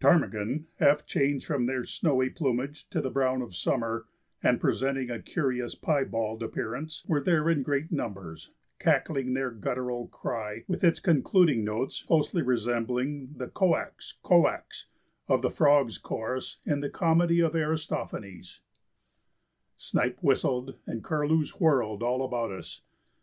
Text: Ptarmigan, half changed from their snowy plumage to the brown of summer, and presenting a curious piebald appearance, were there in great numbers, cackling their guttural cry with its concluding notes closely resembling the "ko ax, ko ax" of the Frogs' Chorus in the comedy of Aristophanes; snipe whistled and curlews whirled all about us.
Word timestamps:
Ptarmigan, 0.00 0.68
half 0.76 1.04
changed 1.04 1.44
from 1.44 1.66
their 1.66 1.84
snowy 1.84 2.30
plumage 2.30 2.88
to 2.88 3.02
the 3.02 3.10
brown 3.10 3.42
of 3.42 3.54
summer, 3.54 4.06
and 4.42 4.58
presenting 4.58 5.10
a 5.10 5.20
curious 5.20 5.74
piebald 5.74 6.42
appearance, 6.42 7.04
were 7.06 7.20
there 7.20 7.50
in 7.50 7.62
great 7.62 7.92
numbers, 7.92 8.52
cackling 8.78 9.34
their 9.34 9.50
guttural 9.50 10.08
cry 10.08 10.64
with 10.66 10.82
its 10.82 10.98
concluding 10.98 11.62
notes 11.62 12.02
closely 12.02 12.40
resembling 12.40 13.34
the 13.36 13.48
"ko 13.48 13.76
ax, 13.76 14.14
ko 14.22 14.48
ax" 14.48 14.86
of 15.28 15.42
the 15.42 15.50
Frogs' 15.50 15.98
Chorus 15.98 16.56
in 16.64 16.80
the 16.80 16.88
comedy 16.88 17.40
of 17.40 17.54
Aristophanes; 17.54 18.62
snipe 19.76 20.20
whistled 20.22 20.78
and 20.86 21.04
curlews 21.04 21.60
whirled 21.60 22.02
all 22.02 22.24
about 22.24 22.50
us. 22.50 22.80